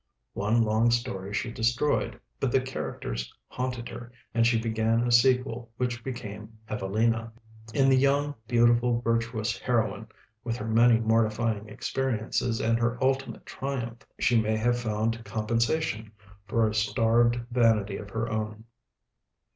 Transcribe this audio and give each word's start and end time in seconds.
One 0.33 0.63
long 0.63 0.89
story 0.89 1.31
she 1.31 1.51
destroyed; 1.51 2.19
but 2.39 2.51
the 2.51 2.59
characters 2.59 3.31
haunted 3.49 3.87
her, 3.89 4.11
and 4.33 4.47
she 4.47 4.59
began 4.59 5.01
a 5.03 5.11
sequel 5.11 5.69
which 5.77 6.03
became 6.03 6.57
'Evelina.' 6.67 7.31
In 7.75 7.87
the 7.87 7.95
young, 7.97 8.33
beautiful, 8.47 8.99
virtuous 9.01 9.59
heroine, 9.59 10.07
with 10.43 10.57
her 10.57 10.65
many 10.65 10.99
mortifying 10.99 11.69
experiences 11.69 12.59
and 12.59 12.79
her 12.79 12.97
ultimate 12.99 13.45
triumph, 13.45 14.03
she 14.17 14.41
may 14.41 14.57
have 14.57 14.79
found 14.79 15.23
compensation 15.23 16.11
for 16.47 16.67
a 16.67 16.73
starved 16.73 17.39
vanity 17.51 17.97
of 17.97 18.09
her 18.09 18.27
own. 18.27 18.63